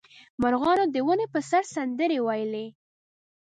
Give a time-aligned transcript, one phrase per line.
[0.41, 2.67] مرغانو د ونې په سر سندرې ویلې.